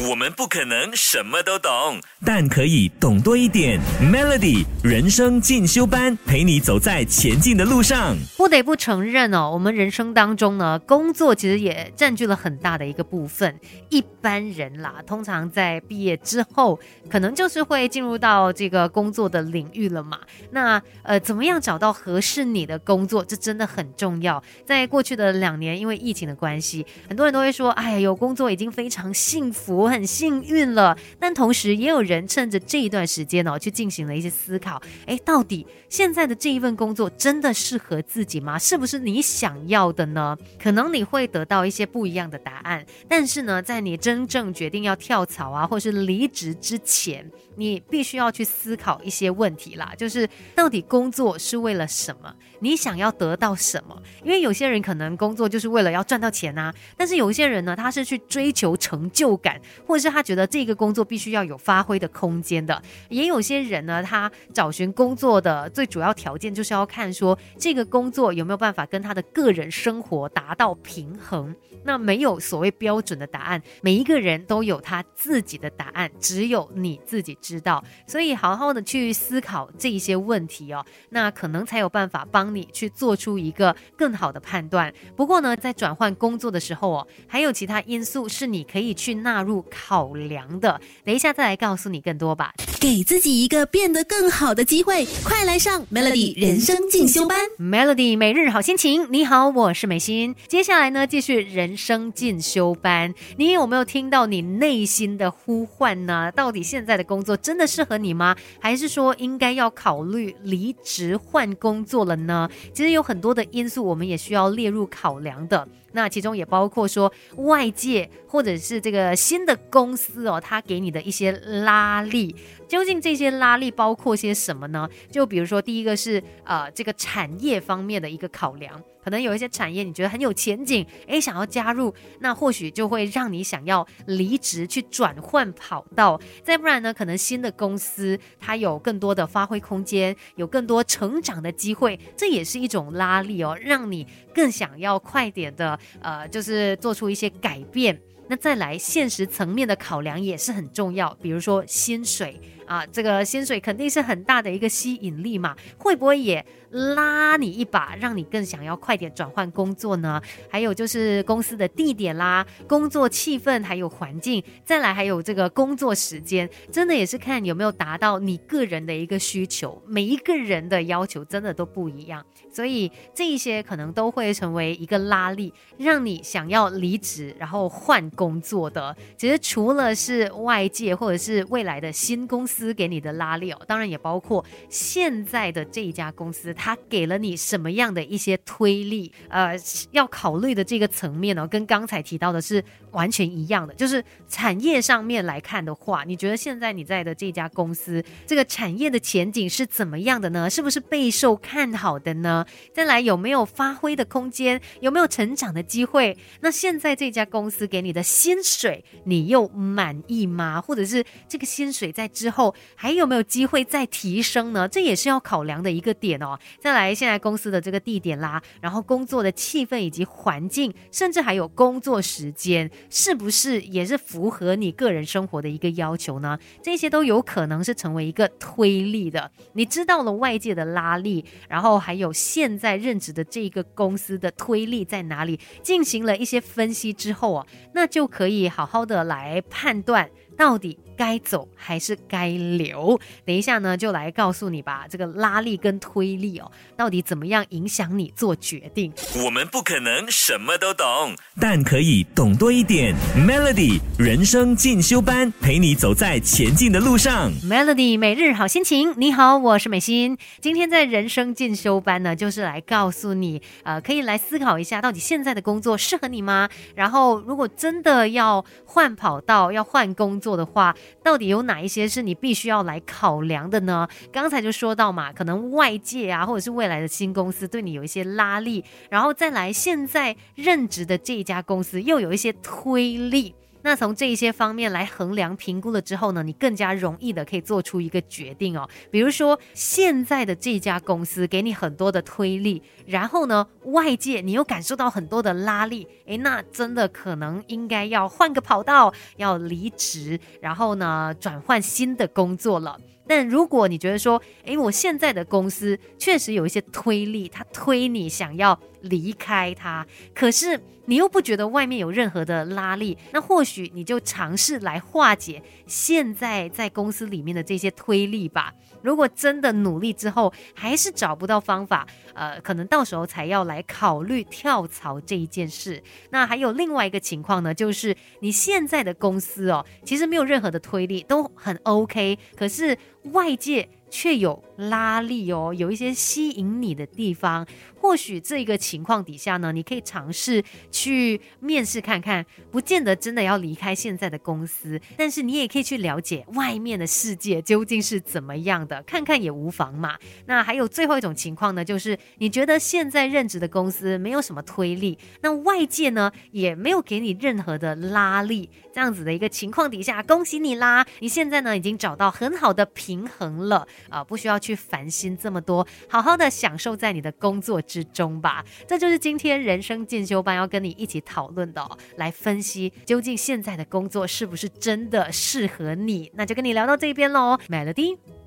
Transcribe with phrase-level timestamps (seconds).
[0.00, 3.78] 我们不可能什么都懂，但可以懂多一点。
[4.02, 8.16] Melody 人生进修班陪你走在前进的路上。
[8.36, 13.60] 不得不承认哦，我们人生当中呢，工作其实也占据了很大的一个部分。
[13.88, 20.18] 一般人啦，通常在毕业之后，可能就是会进入到这个工作的领域了嘛。
[20.50, 24.42] 那呃，怎么样找到合适你的工作，这真的很重要。
[24.66, 29.83] 在过去的两年，因为疫情的关系，很多人都会说，哎呀，有工作已经非常幸福。
[29.84, 34.80] 我很幸运了，但同时也有人趁着这一段时间哦，去进行了一些思考。
[35.04, 38.58] 哎，到底现在的这一份工作真的适合自己吗？
[38.58, 40.34] 是不是你想要的呢？
[40.58, 42.84] 可能你会得到一些不一样的答案。
[43.06, 49.92] 但是呢，在你真正决定要跳槽啊，或是离职之前，你必须要去思考一些问题啦。
[49.98, 52.34] 就是到底工作是为了什么？
[52.60, 54.02] 你想要得到什么？
[54.24, 59.60] 因为有些人可能工作就是为了要赚到钱啊，但是有一些人呢，他是去追求成就感。
[59.86, 71.54] 或者是他觉得这个工作必须要有发挥的空间的，也有些人呢，他找寻工作的最主要条件就是要看说这个工作有没有办法跟他的个人生活达到平衡。
[71.86, 77.84] 那没有所谓标准的答案，每一个人都有他自己的答案，只有你自己知道。
[78.06, 84.92] 所以好好的去思考这一些问题哦，那可能才有办法帮你去做出一个更好的判断。
[85.14, 89.63] 不过呢，在转换工作的时候哦，还有其他因素是你可以去纳入。
[89.70, 92.52] 考量的，等一下再来告诉你更多吧。
[92.80, 97.38] 给自己一个变得更好的机会，快来上 Melody 人生进修班。
[97.58, 100.34] Melody 每日好心情，你好，我是美心。
[100.48, 103.14] 接下来呢，继续人生进修班。
[103.38, 106.30] 你有没有听到你内心的呼唤呢？
[106.32, 108.36] 到底现在的工作真的适合你吗？
[108.60, 112.50] 还是说应该要考虑离职换工作了呢？
[112.74, 115.66] 其实有很多的因素，我们也需要列入考量的。
[115.94, 122.34] 那其中也包括说外界或者是这个新的公司哦，他给你的一些拉力。
[122.68, 124.88] 究竟这些拉力包括些什么呢？
[125.10, 136.20] 就比如说，第一个是呃这个产业方面的一个考量，可能有一些产业你觉得很有前景，诶，想要加入，那或许就会让你想要离职去转换跑道。
[136.42, 148.00] 再不然呢，可能新的公司它有更多的发挥空间，有更多成长的机会，这也是一种拉力哦，让你更想要快点的呃，就是做出一些改变。
[148.28, 152.40] 那再来现实层面的考量也是很重要，比如说薪水。
[152.66, 160.20] 啊，这个薪水肯定是很大的一个吸引力嘛，会不会也拉你一把，让你更想要快点转换工作呢？
[160.48, 169.80] 还有就是公司的地点啦、工作气氛还有环境，再来还有这个工作时间，真的也是看有没有达到你个人的一个需求。
[169.86, 178.96] 每一个人的要求真的都不一样，所以这一些可能都会成为一个拉力，让你想要离职然后换工作的。
[179.16, 182.53] 其实除了是外界或者是未来的新公司。
[182.54, 189.10] 司给你的拉力哦，当然也包括现在的这一家公司，它给了你什么样的一些推力？
[189.28, 189.56] 呃，
[189.90, 193.74] 要考虑的这个层面呢，跟刚才提到的是完全一样的。
[193.74, 200.48] 就是产业上面来看的话，你觉得现在你在的这家公司，这个产业的前景是怎么样的呢？
[200.48, 202.46] 是不是备受看好的呢？
[202.72, 204.60] 再来有没有发挥的空间？
[204.80, 206.16] 有没有成长的机会？
[206.40, 210.60] 那现在这家公司给你的薪水，你又满意吗？
[210.60, 212.43] 或者是这个薪水在之后？
[212.74, 214.66] 还有没有机会再提升呢？
[214.66, 216.38] 这也是要考量的一个点哦。
[216.58, 226.38] 再来，现在公司的这个地点啦，然后工作的气氛以及环境，甚至还有工作时间，是不是也是符合你个人生活的一个要求呢？
[226.62, 229.30] 这些都有可能是成为一个推力的。
[229.52, 240.78] 你知道了外界的拉力，然后还有现在任职的这个公司的推力在哪里，进行了一些分析之后啊，那就可以好好的来判断到底。
[240.96, 242.96] 该走还是该留？
[243.24, 244.86] 等一下呢，就来告诉你吧。
[244.88, 248.92] 这个拉力跟推力哦，到底怎么样影响你做决定？
[249.24, 252.94] 我们不可能什么都懂，但可以懂多一点。
[253.16, 257.32] Melody 人生进修班，陪你走在前进的路上。
[257.42, 260.16] Melody 每日好心情，你好，我是美心。
[260.40, 266.48] 今天在人生进修班呢，就是来告诉你，呃，可以来思考一下，到底现在的工作适合你吗？
[266.76, 273.86] 然后，如果真的要换跑道、要换工作做的话，到底有哪一些是你必须要来考量的呢？
[274.10, 283.34] 刚才就说到嘛，可能外界啊，或者是未来的新公司对你有一些拉力，然后再来现在任职的这一家公司又有一些推力。
[283.64, 288.68] 那从这一些方面来衡量评估了之后呢，你更加容易的可以做出一个决定哦。
[288.90, 302.78] 比如说现在的这家公司给你很多的推力，然后呢，外界你又感受到很多的拉力，诶，那真的可能应该要换个跑道，要离职，然后呢，转换新的工作了。
[303.06, 318.52] 但如果你觉得说，诶，我现在的公司确实有一些推力，它推你想要离开它，可是你又不觉得外面有任何的拉力，那或许你就尝试来化解现在在公司里面的这些推力吧。
[318.82, 325.82] 如果真的努力之后还是找不到方法，呃，可能到时候才要来考虑跳槽这一件事。
[326.10, 332.76] 那还有另外一个情况呢，就是你现在的公司哦，其实没有任何的推力，都很 OK，可是
[333.12, 333.68] 外界。
[333.94, 337.46] 却有拉力哦，有一些吸引你的地方。
[337.80, 349.96] 或许这个情况底下呢，你可以尝试去面试看看，不见得真的要离开现在的公司，但是你也可以去了解外面的世界究竟是怎么样的，看看也无妨嘛。
[350.26, 360.86] 那还有最后一种情况呢，就是你觉得现在任职的公司没有什么推力，那外界呢也没有给你任何的拉力，这样子的一个情况底下，恭喜你啦！
[361.00, 363.68] 你现在呢已经找到很好的平衡了。
[363.88, 368.44] 啊，不需要去烦心这么多，好好的享受在你的工作之中吧。
[368.66, 376.10] 这就是今天人生进修班要跟你一起讨论的，来分析究竟现在的工作是不是真的适合你。
[376.14, 378.23] 那就跟你聊到这边喽，Melody。